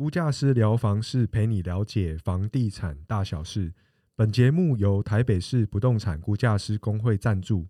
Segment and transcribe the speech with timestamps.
[0.00, 3.74] 估价师聊房是陪你了解房地产大小事。
[4.16, 7.66] 本节目由台北市不动产估价师工会赞助。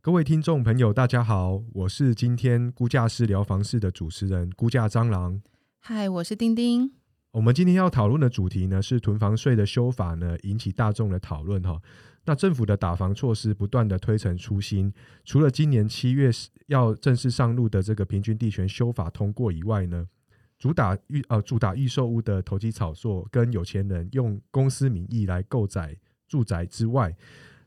[0.00, 5.42] 各位听众朋友，大家好，我是今天估价师聊房室的主持人估价蟑螂。
[5.80, 6.92] 嗨，我是丁丁。
[7.32, 11.82] 我们今天要讨论的主题呢，是囤房税的修法呢，引起大众的讨论哈。
[12.24, 14.90] 那政府的打房措施不断的推陈出新，
[15.26, 16.30] 除了今年七月
[16.68, 20.06] 要正式上路的这个平均地权修法通过以外呢？
[20.58, 27.14] 主打预呃主打预售屋的投机炒作，跟有钱人用公司名义来购宅住宅之外，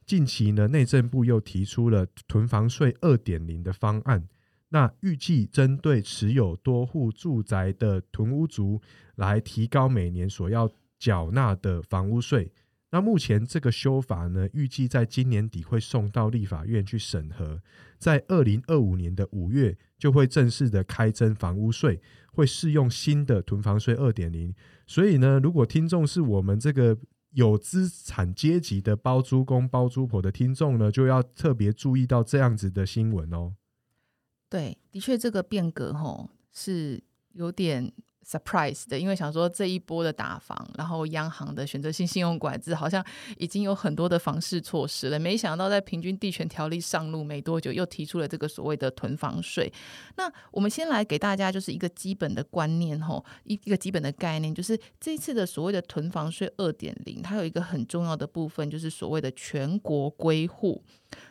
[0.05, 4.27] 近期呢内政部又提出了囤房税二点零的方案，
[4.69, 8.81] 那预计针对持有多户住宅的囤屋族
[9.15, 12.51] 来提高每年所要缴纳的房屋税。
[12.91, 17.61] 那目前这个修法呢，预计在今年底会送到立法院去审核，
[17.99, 22.01] 在二零二五年的五月就会正式的开征房屋税，
[22.33, 24.55] 会适用新的囤房税二点零。
[24.87, 26.97] 所以呢，如果听众是我们这个
[27.33, 33.53] 有资产阶级的包租公包租婆的听众呢，就要特别注意到这样子的新闻哦。
[34.49, 37.93] 对，的确这个变革吼是有点。
[38.29, 43.03] Surprise 的，因为想说这一波的打房，然后央行的选择性信用管制，好像
[43.37, 45.17] 已经有很多的房市措施了。
[45.17, 49.71] 没想到在平均地权条例上路没多久，又提出了这个所谓的囤房税。
[50.17, 60.83] 那我们先来给大家就是一个基本的观念吼，一一个基本的概念，就是这次的所谓的囤房税二点零，它有一个很重要的部分，就是所谓的全国归户。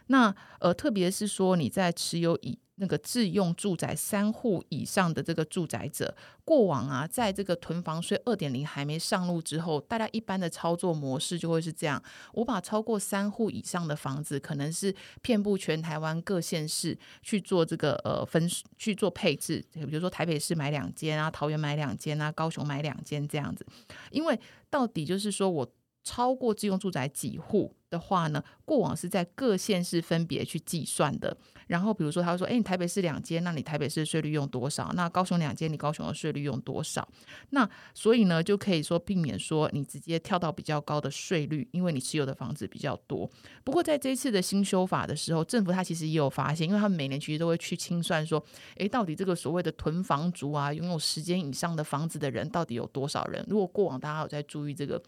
[0.08, 23.66] 那呃，特别是说你在持有以那个自用住宅三户以上的这个住宅者，过往啊，在这个囤房税二点零还没上路之后，大家一般的操作模式就会是这样：我把超过三户以上的房子，可能是遍布全台湾各县市去做这个呃分去做配置，比如说台北市买两间啊，桃园买两间啊，高雄买两间这样子。
[24.10, 24.38] 因为
[24.70, 25.68] 到底就是说我。
[26.08, 28.42] 超过自用住宅几户的话呢？
[28.64, 31.36] 过往是在各县市分别去计算的。
[31.66, 34.90] 然后比如说，他会说：“哎，你台北市两间，那你台北市税率用多少？
[34.94, 37.06] 那高雄两间，你高雄的税率用多少？
[37.50, 43.30] 那所以呢，就可以说避免说你直接跳到比较高的税率，因为你持有的房子比较多。
[43.64, 48.42] 不过在这一次的新修法的时候，政府他其实也有发现，因为他们每年其实都会去清算说，
[48.78, 53.44] 哎，到底这个所谓的囤房族啊，拥有十间以上的房子的人到底有多少人？
[53.46, 55.02] 如果过往大家有在注意这个。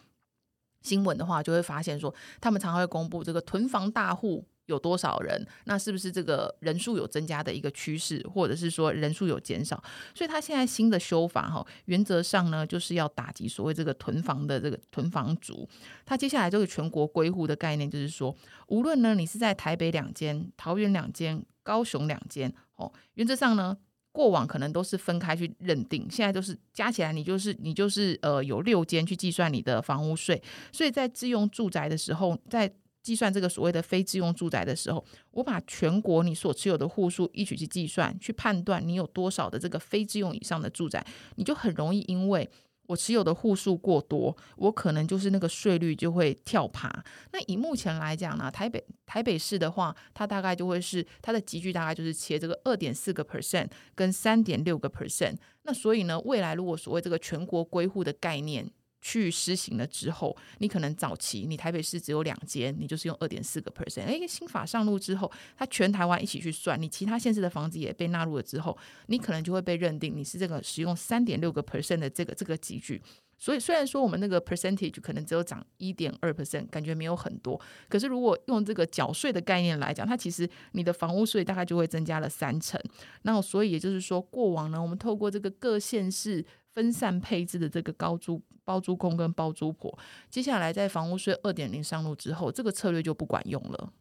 [0.82, 9.82] 新闻的话，就会发现说，他们常常会公布这个囤房大户有多少人，那是不是这个人数有增加的一个趋势，或者是说人数有减少？
[10.14, 15.68] 所以，他现在新的修法哈，原则上呢，就是要打击所谓这个囤房的这个囤房族。
[16.06, 18.34] 他接下来这个全国归户的概念，就是说，
[18.68, 23.76] 无论呢你是在台北两间、桃园两间、高雄两间，哦，原则上呢。
[24.12, 32.72] 过往可能都是分开去认定，现在都是加起来，你就是你就是呃有六间去计算你的房屋税，所以在自用住宅的时候，在
[33.03, 41.04] 计算这个所谓的非自用住宅的时候，我把全国你所持有的户数一起去计算，去判断你有多少的这个非自用以上的住宅，
[41.37, 42.48] 你就很容易因为。
[42.91, 46.91] 我持有的户数过多，我可能就是那个税率就会跳爬。
[47.31, 55.37] 那以目前来讲呢，台北台北市的话，它大概就会是它的集聚大概就是切这个二点四个 percent 跟三点六个 percent。
[55.62, 58.69] 那所以呢，未来如果所谓这个全国归户的概念。
[59.00, 64.05] 去施行了之后，你可能早期你台北市只有两间，你就是用二点四个 percent。
[64.05, 73.03] 哎，新法上路之后，它全台湾一起去算，你其他县市的房子也被纳入了之后，你可能就会被认定你是这个使用三点六个 percent 的这个这个集聚。
[73.39, 77.59] 所以虽然说我们那个 percentage 可能只有涨一点二 percent，感觉没有很多，
[77.89, 82.78] 可是如果用这个缴税的概念来讲，它其实你的房屋税大概就会增加了三成。
[83.22, 86.44] 那所以也就是说，过往呢，我们透过这个各县市。
[86.75, 89.98] 分散配置的这个高租包租公跟包租婆，
[90.28, 93.92] 接下来在房屋税二点零上路之后，这个策略就不管用了。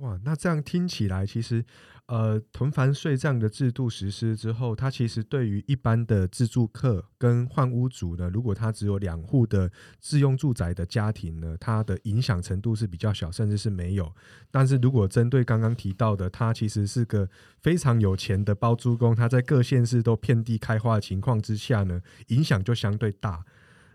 [0.00, 1.62] 哇，那这样听起来，其实，
[2.06, 14.10] 呃，囤房税这样的制度实施之后，它其实对于一般的自住客跟换屋主呢，如果他只有两户的自用住宅的家庭呢，它的影响程度是比较小，甚至是没有。
[14.50, 17.28] 但是如果针对刚刚提到的，他其实是个
[17.60, 23.44] 非常有钱的包租公，他在各县市都遍地开花的情况之下呢，影响就相对大。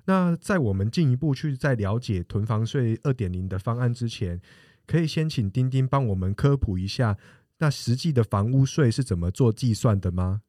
[0.06, 4.40] 那在我们进一步去在了解囤房税二点零的方案之前，
[4.88, 7.18] 可以先请丁丁帮我们科普一下，
[7.58, 10.42] 那实际的房屋税是怎么做计算的吗？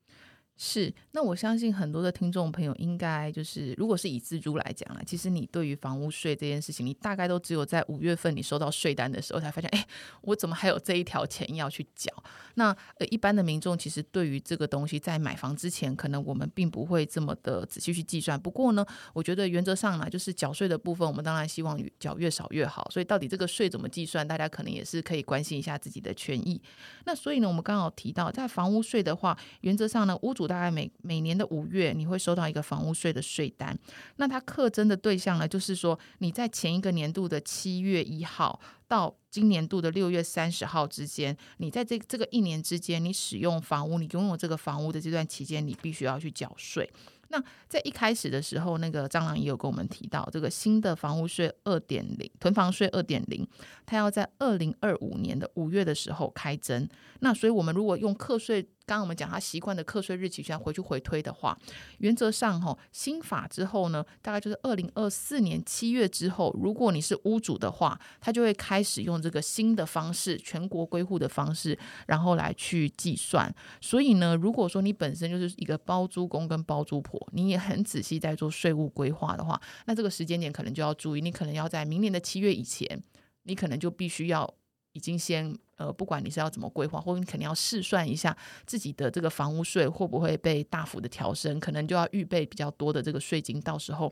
[0.59, 9.87] 是，那我相信很多的听众朋友应该就是，如果是以自住来讲啊，其实你对于房屋税这件事情，你大概都只有在五月份你收到税单的时候才发现，哎，
[10.23, 12.11] 我怎么还有这一条钱要去缴？
[12.55, 18.41] 那呃，一般的民众其实对于这个东西，在买房之前，可能我们并不会这么的仔细去计算。
[18.41, 18.83] 不过呢，
[19.13, 22.89] 我觉得原则上呢，就是缴税的部分，我们当然希望缴越少越好。
[22.91, 26.59] 所以到底这个税怎么计算，大家可能也是可以关心一下自己的权益。
[27.05, 33.77] 那所以呢，我们刚好提到，在房屋税的话，原则上呢，屋主大概每每年的五月，你会收到一个房屋税的税单。
[34.17, 46.91] 那它课征的对象呢，就是说你在前一个年度的七月一号到今年度的六月三十号之间，你在这这个一年之间，你使用房屋，你拥有这个房屋的这段期间，你必须要去缴税。
[47.29, 53.45] 那在一开始的时候，那个蟑螂也有跟我们提到，这个新的房屋税二点零囤房税二点零，
[53.85, 56.89] 它要在二零二五年的五月的时候开征。
[57.19, 58.69] 那所以我们如果用课税。
[58.87, 61.59] 刚刚我们讲他习惯的课税日期，现在回去回推的话，
[61.99, 73.53] 原则上哈新法之后呢，大概就是二零二四年七月之后，如果你是屋主的话，他就会开始用这个新的方式，全国归户的方式，然后来去计算。
[73.81, 83.03] 所以呢，如果说你本身就是一个包租公跟包租婆，你也很仔细在做税务规划的话，那这个时间点可能就要注意，你可能要在明年的七月以前，
[83.43, 84.55] 你可能就必须要。
[84.97, 88.35] 已经先呃，不管你是要怎么规划，或者你肯定要试算一下
[88.65, 93.61] 自己的这个房屋税会不会被大幅的调升，可能就要预备比较多的这个税金。
[93.61, 94.11] 到时候，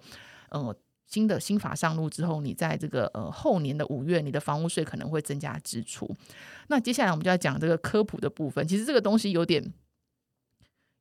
[0.51, 0.77] 呃，
[1.07, 6.15] 新的新法上路之后，你在这个呃后年的五月，你的房屋税可能会增加支出。
[6.69, 8.69] 那接下来我们就要讲这个科普的部分。
[8.69, 9.73] 其实这个东西有点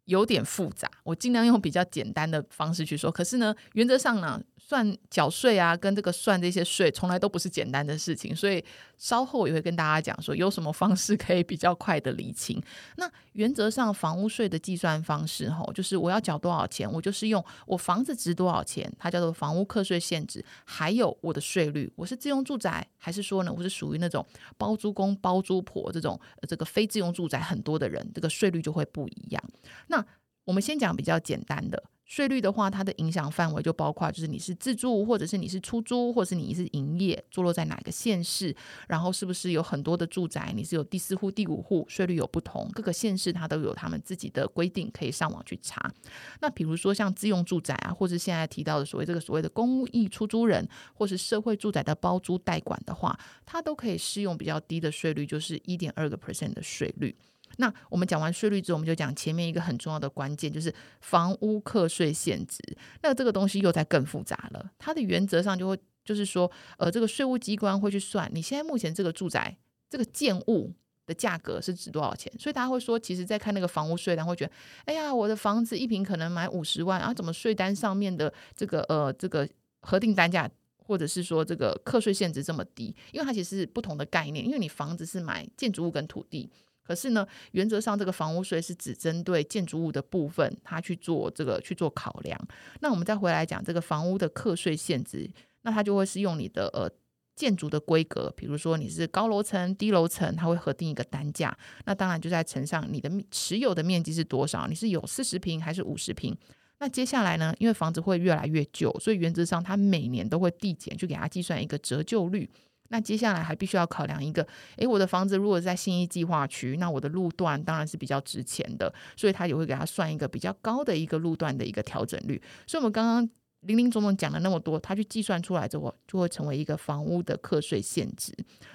[0.06, 3.12] 有点复杂，我尽量用比较简单的方式去说。
[3.12, 4.42] 可是呢，原则上呢。
[4.66, 8.64] 算缴税啊，跟这个算这些税，从来都不是简单的事情，所以
[9.04, 12.64] 稍后也会跟大家讲说，有什么方式可以比较快的理清。
[12.96, 24.26] 那原则上，房屋税的计算方式，吼，就是我要缴多少钱，我就是用我房子值多少钱，它叫做房屋课税限制，还有我的税率，我是自用住宅，还是说呢，我是属于那种
[24.58, 26.18] 包租公、包租婆这种
[26.48, 29.44] 这个非自用住宅很多的人，这个税率就会不一样。
[29.88, 30.02] 那
[30.46, 31.84] 我们先讲比较简单的。
[32.14, 38.56] 税率的话，它的影响范围就包括，就是你是自住，或者是你是出租，或是你是营业，坐落在哪个县市，
[38.88, 45.92] 然后是不是有很多的住宅，你是有第四户、第五户，税率有不同，各个县市它都有他们自己的规定，可以上网去查。
[46.40, 57.16] 那比如说像自用住宅啊，或者现在提到的所谓这个所谓的公益出租人，或是社会住宅的包租代管的话，它都可以适用比较低的税率，就是一点二个 percent 的税率。
[57.58, 62.58] 那我们讲完税率之后，我们就讲前面一个很重要的关键，就是房屋课税限值。
[63.02, 64.72] 那这个东西又在更复杂了。
[64.80, 69.56] 它的原则上就会就是说，呃，这个税务机关会去算你现在目前这个住宅
[69.90, 70.74] 这个建物
[71.06, 72.32] 的价格是值多少钱。
[72.40, 74.52] 所以大家会说，其实在看那个房屋税单，会觉得，
[74.86, 79.48] 哎呀，我的房子一平可能买五十万啊，怎么税单上面的这个呃这个
[79.82, 82.96] 核定单价，或者是说这个课税限值这么低？
[83.12, 86.50] 因为它其实是不同的概念，因为你房子是买建筑物跟土地。
[86.86, 92.40] 可是呢，原则上这个房屋税是只针对建筑物的部分，它去做这个去做考量。
[92.82, 95.30] 那我们再回来讲这个房屋的课税限制，
[95.62, 96.90] 那它就会是用你的呃
[97.36, 101.58] 建筑的规格，比如说你是高楼层、低楼层，它会核定一个单价。
[101.86, 106.38] 那当然就在乘上你的持有的面积是多少，你是有四十平还是五十平？
[106.80, 112.50] 那接下来呢，因为房子会越来越旧，所以原则上它每年都会递减，去给它计算一个折旧率。
[112.94, 122.40] 那接下来还必须要考量一个，诶，我的房子如果在新一计划区，那我的路段当然是比较值钱的，所以他也会给他算一个比较高的一个路段的一个调整率。
[122.68, 123.28] 所以，我们刚刚
[123.62, 128.32] 零零总总讲了那么多，他去计算出来之后，就会成为一个房屋的课税限值。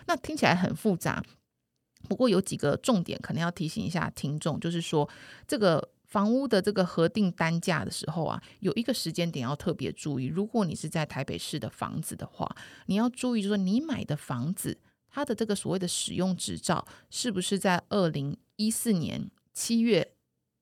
[0.09, 1.23] 那听起来很复杂，
[2.09, 5.09] 不过有几个重点可能要提醒一下听众，就是说
[5.47, 5.89] 这个。
[6.09, 10.25] 房屋的这个核定单价的时候啊，有一个时间点要特别注意。
[10.25, 14.79] 如果你是在台北市的房子的话，你要注意，就说你买的房子，
[15.11, 20.15] 它的这个所谓的使用执照是不是在二零一四年七月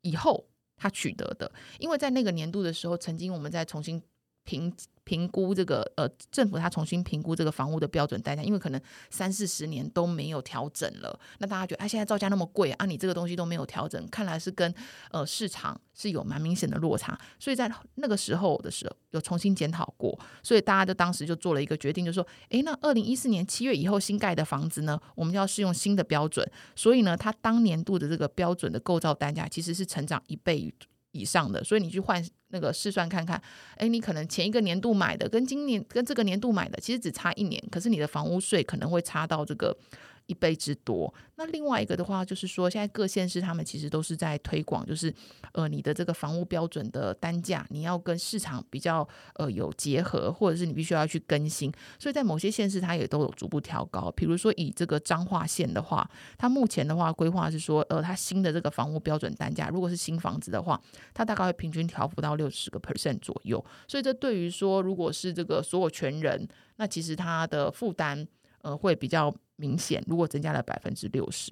[0.02, 1.52] 以后它取得的？
[1.78, 4.02] 因为在那个年度的时候，曾经我们在重新
[4.44, 4.74] 评。
[5.06, 14.74] 评估这个呃，政府他重新评估这个房屋的标准单价，因为可能三四十年都没有调整了，那大家觉得哎，现在造价那么贵啊，你这个东西都没有调整，看来是跟
[15.12, 26.44] 呃市场是有蛮明显的落差，所以在那个时候的时候有重新检讨过，所以大家就当时就做了一个决定，就说，哎，那二零一四年七月以后新盖的房子呢，我们就要适用新的标准，
[26.74, 30.74] 所以呢，它当年度的这个标准的构造单价其实是成长一倍。
[31.16, 33.40] 以上的，所以你去换那个试算看看，
[33.76, 39.76] 哎，你可能前一个年度买的跟今年跟这个年度买的其实只差一年，可是你的房屋税可能会差到这个
[40.26, 41.12] 一倍之多。
[41.36, 45.12] 那另外一个的话，就是说现在各县市他们其实都是在推广，就是
[45.52, 51.72] 呃你的这个房屋标准的单价，你要跟市场比较呃有结合，或者是你必须要去更新。
[51.98, 54.10] 所以在某些县市，它也都有逐步调高。
[54.12, 60.80] 比如说以这个彰化县的话，它目前的话规划是说，呃，它新的这个房屋标准单价，如果是新房子的话，
[61.12, 63.64] 它大概会平均调幅到六十个 percent 左右。
[63.86, 68.26] 所以这对于说，如果是这个所有权人，那其实他的负担
[68.62, 69.34] 呃会比较。
[69.58, 71.50] 明显，如果增加了百分之六十，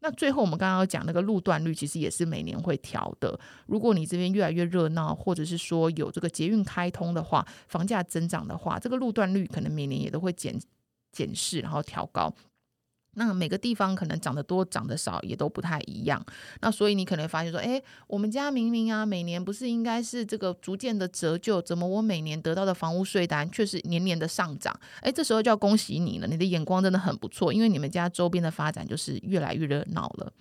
[0.00, 3.40] 那最后我们刚刚讲那个路段率，其实也是每年会调的。
[3.64, 10.54] 如果你这边越来越热闹，或者是说有这个捷运开通的话，房价增长的话，这个路段率可能每年也都会减
[11.12, 12.30] 减视，然后调高。
[13.16, 16.24] 那每个地方可能涨得多、涨得少也都不太一样。
[16.60, 24.78] 那所以你可能发现说，哎，我们家明明啊，每年不是应该是这个逐渐的折旧，怎么我每年得到的房屋税单却是年年的上涨？
[25.00, 30.32] 哎，这时候就要恭喜你了，你的眼光真的很不错，因为你们家周边的发展就是越来越热闹了。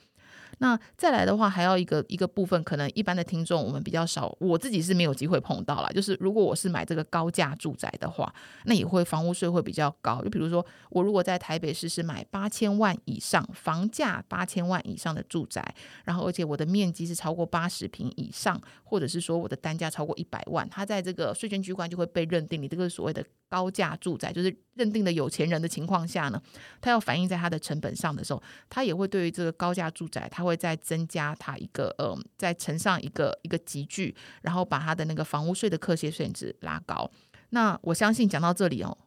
[0.60, 5.90] 那再来的话，还要一个一个部分，可能一般的听众我们比较少，我自己是没有机会碰到啦。
[5.90, 8.34] 就是如果我是买这个高价住宅的话，
[8.64, 10.24] 那也会房屋税会比较高。
[10.24, 26.42] 就比如说，我如果在台北市是买八千万以上房价八千万以上的住宅，然后而且我的面积是超过八十平以上，或者是说我的单价超过一百万，它在这个税捐机关就会被认定你这个所谓的高价住宅，就是认定的有钱人的情况下呢，
[26.80, 30.45] 它要反映在它的成本上的时候，它也会对于这个高价住宅它。
[30.46, 37.10] 会再增加它一个，嗯，再乘上一个一个集聚，然后把它的那个房屋税的课税税值拉高。
[37.50, 38.98] 那我相信讲到这里哦。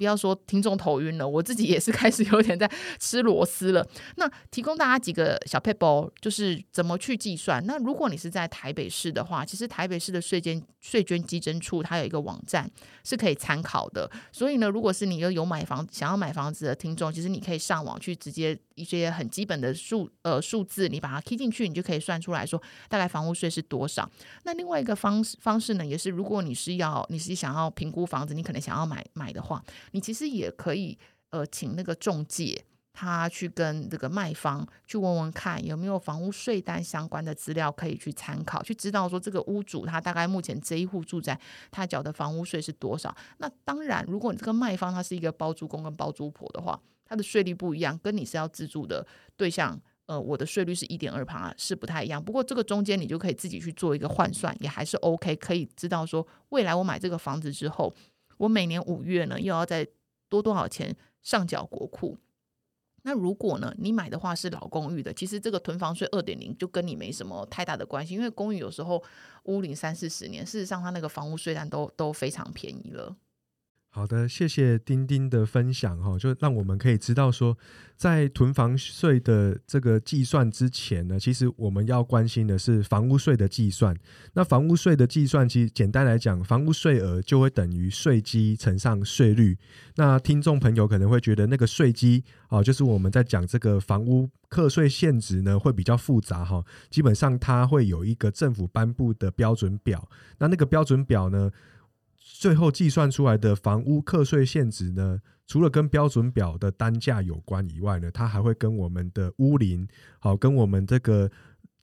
[0.00, 2.66] 不要说听众头晕了，我自己也是开始有点在
[2.98, 3.86] 吃螺丝了。
[4.16, 7.62] 那提供大家几个小 paper，就是怎么去计算。
[7.66, 12.66] 那如果你是在台北市的话，其实台北市的税捐税捐基征处它有一个网站
[13.04, 14.10] 是可以参考的。
[14.32, 24.10] 所以呢，如果是你有有买房想要买房子的听众，其实你可以上网去直接一些很基本的数呃数字，你把它 key 进去，你就可以算出来说大概房屋税是多少。
[24.44, 29.62] 那另外一个方式方式呢，也是如果你是要你是想要评估房子，你可能想要买买的话。
[29.92, 30.98] 你其实也可以，
[31.30, 41.38] 呃，请那个中介，他去跟这个卖方去问问看，有没有房屋税单相关的资料可以去参考，去知道说这个屋主他大概目前这一户住宅
[41.70, 43.14] 他缴的房屋税是多少。
[43.38, 49.06] 那当然，如果你这个卖方他是一个包租公跟包租婆的话，他的税率不一样，跟你是要自住的
[49.36, 52.22] 对象，呃，我的税率是一点二趴，是不太一样。
[52.22, 57.94] 不过这个中间你就可以自己去做一个换算，也还是 OK，可以知道说未来我买这个房子之后。
[58.40, 59.86] 我每年五月呢，又要再
[60.28, 62.16] 多多少钱上缴国库？
[63.02, 69.02] 那如果呢，你买的话是老公寓的，其实这个囤房税二点零就跟你没什么太大的关系，因为公寓有时候
[69.44, 73.14] 屋龄三四十年，事实上它那个房屋虽然都都非常便宜了。
[73.92, 77.58] 好的，谢谢丁丁的分享哈，就让我们可以知道说，
[77.96, 83.92] 在囤房税的这个计算之前呢，其实我们要关心的是房屋税的计算。
[84.34, 89.58] 那房屋税的计算，其实简单来讲，房屋税额就会等于税基乘上税率。
[89.96, 96.64] 那听众朋友可能会觉得那个税基啊，就是我们在讲这个房屋课税限值呢，会比较复杂哈。
[96.90, 101.50] 基本上它会有一个政府颁布的标准表，那那个标准表呢？
[102.20, 111.30] 最后计算出来的房屋课税限值呢，除了跟标准表的单价有关以外呢，它还会跟我们的屋龄，好，跟我们这个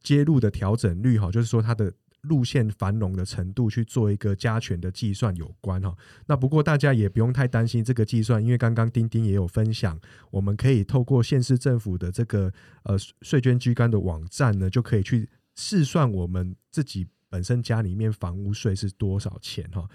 [0.02, 1.92] 接入的调整率，哈，就是说它的
[2.22, 5.96] 路线繁荣的程度去做一个加权的计算有关，哈。
[6.28, 10.00] 那不过大家也不用太担心这个计算，因为刚刚丁丁也有分享，
[10.32, 12.54] 我们可以透过县市政府的这个
[12.84, 19.88] 呃税捐居干的网站呢，就可以去试算我们自己本身家里面房屋税是多少钱，哈。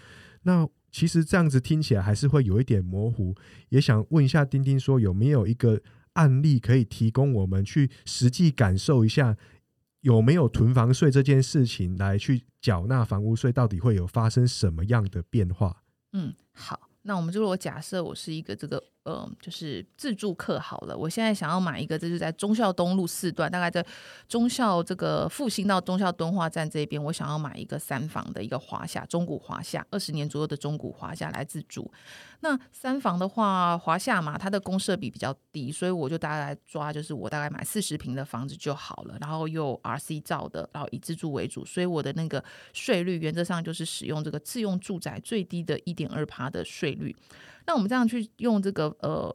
[0.43, 3.35] 那其实这样子听起来还是会有一点模糊，
[3.71, 5.81] 也想问一下丁丁，说有没有一个
[6.15, 9.37] 案例可以提供我们去实际感受一下，
[10.01, 15.83] 有没有囤房税这件事情来去缴纳房屋税，到底会有发生什么样的变化？
[16.13, 18.92] 嗯，好，那我们就我假设我是一个这个。
[19.05, 20.97] 嗯，就是自助客好了。
[20.97, 23.85] 我现在想要买一个，这是在忠孝东路四段，大概在
[24.29, 31.91] 忠孝这个复兴到忠孝敦化站这边，我想要买一个三房的一个华夏中古华夏，二十年左右的中古华夏来自住。
[32.45, 39.17] 那三房的话，华夏嘛，它的公设比比较低，所以我就大概抓，就是我大概买四十平的房子就好了。
[39.21, 42.43] 然后又 RC 造的，然后以自住为主，所以我的那个
[42.73, 47.15] 税率原则上就是使用这个自用住宅最低的一点二趴的税率。
[47.65, 49.33] 那我们这样去用这个呃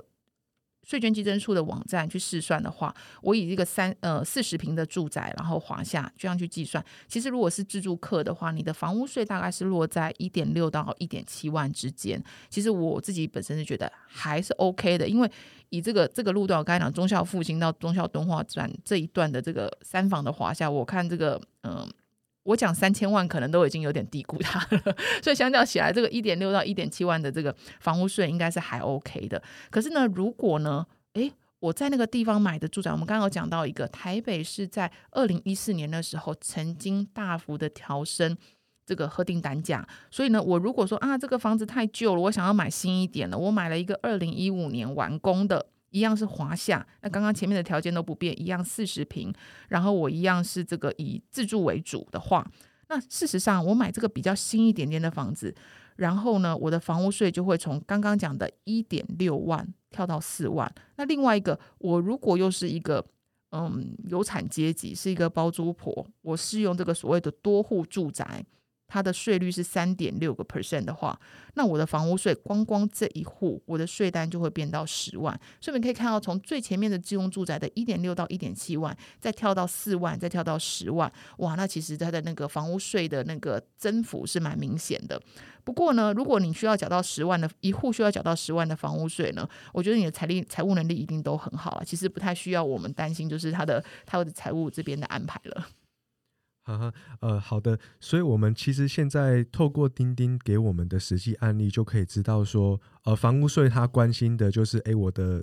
[0.84, 12.24] 税捐稽征处的网站去试算的话，我以一个三呃四十平的住宅，然后华夏这样去计算，其实如果是自住客的话，你的房屋税大概是落在一点六到一点七万之间。
[12.50, 15.30] 其实我自己本身是觉得还是 OK 的，因为
[15.70, 21.86] 以这个这个路段，我刚才讲忠孝复兴到忠孝敦化站这一段的这个三房的华夏，我看这个嗯。
[22.48, 29.42] 我讲三千万可能都已经有点低估它了，所以相较起来，这个一点六到一点七万的这个房屋税应该是还 OK 的。
[29.70, 38.38] 可是呢，如果呢，诶，我在那个地方买的住宅，我们刚刚有讲到一个台北是在二零一四年的时候曾经大幅的调升
[38.86, 45.66] 这个核定单价，所以呢，我如果说啊这个房子太旧了，我想要买新一点的，我买了一个二零一五年完工的。
[45.92, 49.34] 一样是华夏，那刚刚前面的条件都不变，一样四十平，
[49.70, 52.46] 然后我一样是这个以自住为主的话，
[52.90, 55.54] 那事实上我买这个比较新一点点的房子，
[55.96, 60.72] 然后呢，我的房屋税就会从刚刚讲的一点六万跳到四万。
[60.96, 63.06] 那另外一个，我如果又是一个
[63.52, 68.46] 嗯有产阶级，是一个包租婆，我适用这个所谓的多户住宅。
[68.88, 71.20] 它的税率是三点六个 percent 的话，
[71.56, 75.38] 那我的房屋税光光这一户，我的税单就会变到十万。
[75.60, 85.22] 所以你可以看到，从最前面的自用住宅的一点六到一点七万，再跳到四万，再跳到十万，哇，那其实它的那个房屋税的那个增幅是蛮明显的。
[85.64, 95.68] 不过呢，如果你需要缴到十万的一户需要缴到十万的房屋税呢，我觉得你的财力财务能力一定都很好啊，其实不太需要我们担心，就是他的他的财务这边的安排了。
[96.68, 105.42] 哈哈，呃，好的，所以我们其实现在透过钉钉给我们的实际案例，就可以知道说，呃，房屋税它关心的就是，哎，我的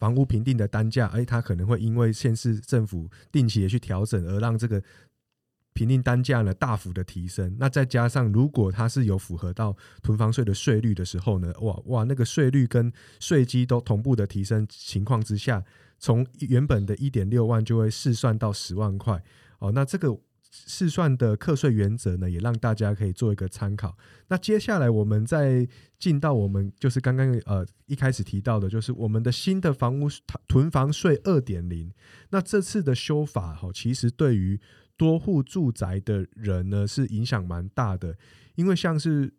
[0.00, 4.82] 房屋评定的单价，哎，它可能会因为县市政府定期的去调整，而让这个
[5.72, 7.56] 评定单价呢大幅的提升。
[7.60, 15.62] 那再加上如果它是有符合到囤房税的税率的时候呢，哇哇，那个税率跟税基都同步的提升情况之下，
[16.00, 19.22] 从原本的一点六万就会试算到十万块。
[19.60, 20.18] 哦，那这个。
[20.50, 23.96] 试算的课税原则呢，也让大家可以做一个参考。
[24.28, 30.08] 那接下来我们再进到我们就是刚刚呃一开始提到的，就是我们的新的房屋
[30.48, 31.92] 囤房税二点零。
[32.30, 34.60] 那这次的修法哈，其实对于
[34.96, 38.16] 多户住宅的人呢是影响蛮大的，
[38.54, 39.34] 因为像是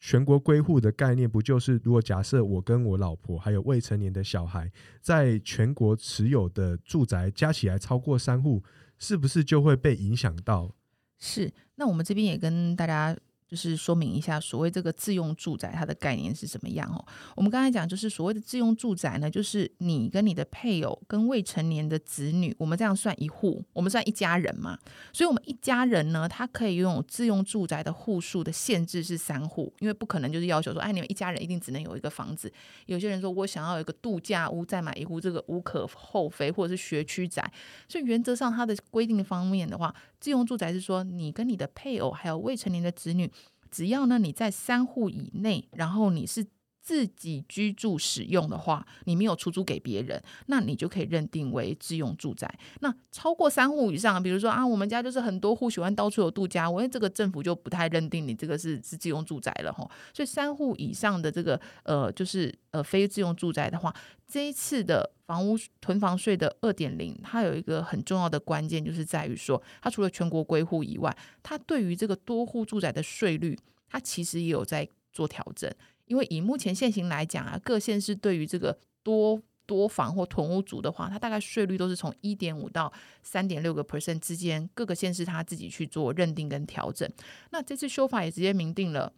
[0.00, 4.70] 全国归户的概念，不就是如果假设我跟我老婆还有未成年的小孩，
[5.00, 8.62] 在全国持有的住宅加起来超过三户。
[8.98, 10.74] 是不是就会被影响到？
[11.18, 13.16] 是，那我们这边也跟大家。
[13.48, 17.04] 就是说明一下，所谓这个自用住宅它的概念是什么样哦？
[17.36, 24.76] 我们刚才讲，就是所谓的自用住宅呢，就是你跟你的配偶跟未成年的子女，我们这样算一户，我们算一家人嘛。
[25.12, 32.52] 所以，我们一家人呢，他可以拥有自用住宅的户数的限制是三户，因为不可能就是要求说，哎，你们一家人一定只能有一个房子。
[32.86, 37.48] 有些人说我想要有一个度假屋，再买一户，这个无可厚非，或者是学区宅。
[37.88, 43.30] 所以，原则上它的规定方面的话，自用住宅是说，你跟你的配偶还有未成年的子女。
[43.70, 46.46] 只要呢你在三户以内，然后你是
[46.86, 52.48] 自己居住使用的话，你没有出租给别人，那你就可以认定为自用住宅。
[52.78, 59.84] 那超过三户以上，比如说啊，我们家就是很多户喜欢到处有度假，我这个政府就不太认定你这个是是自用住宅了哈。
[60.14, 63.92] 所以三户以上的这个呃，就是呃非自用住宅的话，
[64.28, 73.58] 这一次的房屋囤房税的二点零，它有一个很重要的关键，就是在于说，它除了全国归户以外，它对于这个多户住宅的税率，
[73.90, 75.68] 它其实也有在做调整。
[76.06, 82.92] 因为以目前现行来讲啊，各县市对于这个多多房或囤屋族的话，它大概税率都是从一点五到
[83.22, 87.10] 三点六个 percent 之间，各个县市他自己去做认定跟调整。
[87.50, 89.12] 那这次修法也直接明定了，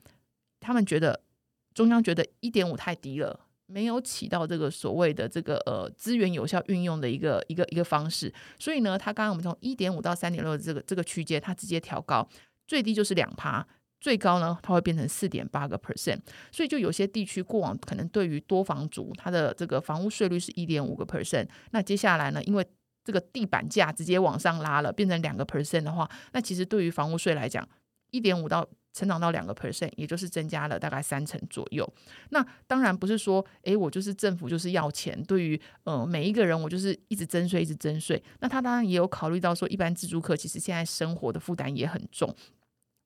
[0.59, 1.21] 他们觉得
[1.75, 12.27] 中央觉得一点五太低了，没有起到这个所谓的这个呃资源有效运用的一个一个一个方式，所以呢，他刚刚我们从一点五到三点六的这个这个区间，它直接调高，
[12.67, 13.67] 最低就是两趴。
[14.01, 16.21] 最高呢，它会变成四点八个 percent，
[16.53, 22.67] 所以就有些地区过往可能对于多房族，它的这个房屋税率是一点五个 percent，那接下来呢，因为
[23.05, 27.67] 这个地板价直接往上拉了，变成两个 percent 的话，那其实对于房屋税来讲，
[28.11, 31.89] 一点五到成长到两个 percent，也就是增加了大概三成左右。
[32.31, 38.23] 那当然不是说，诶，我就是政府就是要钱，对于呃每一个人我就是一直征税，一直征税。
[38.41, 42.35] 那他当然也有考虑到说，一般自住客其实现在生活的负担也很重。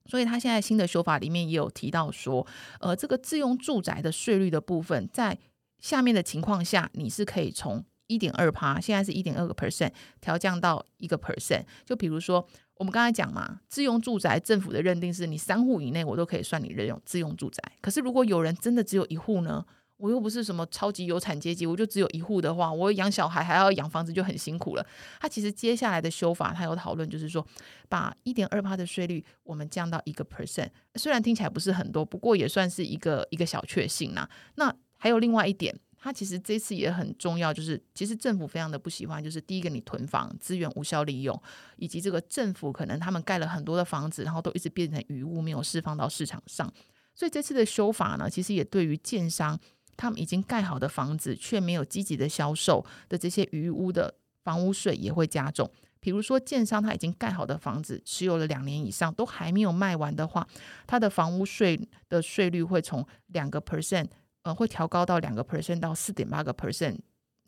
[0.06, 2.46] 所以，他现在新的修法里面也有提到说，
[2.80, 5.38] 呃，这个自用住宅的税率的部分，在
[5.80, 11.64] 下面的情况下，你是可以从一点二趴，现在是一点二个 percent 调降到一个 percent。
[11.84, 17.62] 就比如说，我们刚才讲嘛，自用住宅政府的认定是你三户以内，我都可以算你任用自用住宅。
[17.80, 19.64] 可是，如果有人真的只有一户呢？
[20.02, 24.84] 我又不是什么超级有产阶级，我就只有一户的话，我养小孩还要养房子就很辛苦了。
[25.20, 27.46] 他其实接下来的修法，他有讨论，就是说
[27.88, 34.28] 把一点二趴的税率我们降到一个 percent，虽然听起来不是很多，不过也算是一个一个小确幸啦。
[34.56, 35.78] 那还有另外一点。
[36.04, 41.40] 他其实这次也很重要，就是其实政府非常的不喜欢，就是第一个你囤房资源无效利用，
[41.76, 46.68] 以及这个政府可能他们盖了很多的房子，然后都一直变成余物，没有释放到市场上。
[47.14, 49.56] 所以这次的修法呢，其实也对于建商
[49.96, 55.70] 他们已经盖好的房子却没有积极的销售的这些余屋的房屋税也会加重。
[56.00, 60.46] 比如说建商他已经盖好的房子持有了两年以上都还没有卖完的话，
[60.86, 64.08] 他的房屋税的税率会从两个 percent。
[64.44, 66.98] 呃，会调高到两个 percent 到四点八个 percent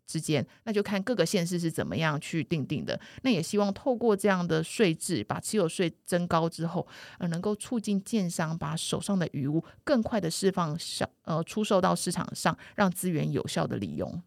[0.05, 2.99] 之间，那就看各个县市是怎么样去定定的。
[3.23, 6.87] 那也希望透过这样的税制，把持有税增高之后，
[7.19, 14.21] 呃，能够促进建商把手上的余物更快的释放上，呃，出售到市场上，让资源有效的利用。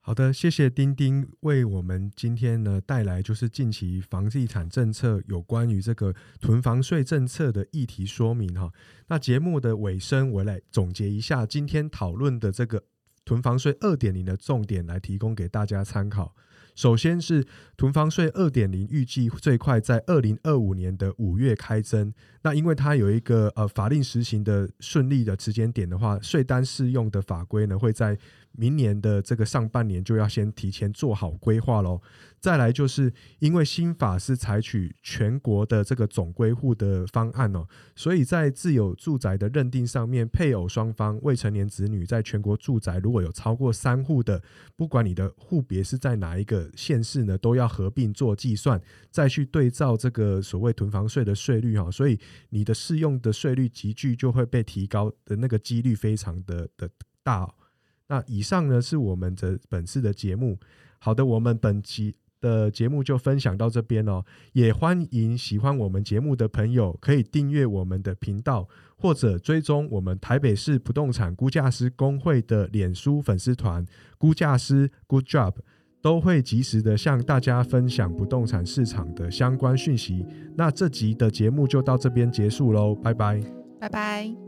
[0.00, 8.72] 好的，谢谢丁丁为我们今天呢带来就是近期房地产政策有关于这个囤房税政策的议题说明哈。
[9.08, 12.84] 那节目的尾声，我来总结一下今天讨论的这个
[13.26, 16.34] 囤房税二点零的重点，来提供给大家参考。
[16.74, 22.12] 首先是囤房税二点零，预计最快在二零二五年的五月开征。
[22.42, 28.16] 那因为它有一个呃法令实行的顺利的时间点的话，税单适用的法规呢会在。
[28.56, 32.00] 明年的这个上半年就要先提前做好规划喽。
[32.38, 37.66] 再来就是因为新法是采取全国的这个总归户的方案哦，
[37.96, 44.40] 所以在自有住宅的认定上面，配偶双方未成年子女在全国住宅如果有超过三户的，
[44.76, 52.16] 不管你的户别是在哪一个县市呢，都要合并做计算，再去对照这个所谓囤房税的税率哈，所以
[52.50, 56.88] 你的适用的税率急剧就会被提高的那个几率非常的的
[57.24, 57.52] 大。
[58.08, 60.58] 那以上呢是我们的本次的节目。
[60.98, 64.24] 好的，我们本期的节目就分享到这边哦。
[64.52, 73.84] 也欢迎喜欢我们节目的朋友可以订阅我们的频道，或者追踪我们台北市不动产估价师工会的脸书粉丝团
[74.18, 75.54] “估价师 Good Job”，
[76.00, 80.24] 都会及时的向大家分享不动产市场的相关讯息。
[80.56, 83.40] 那这集的节目就到这边结束喽，拜拜，
[83.78, 84.45] 拜拜。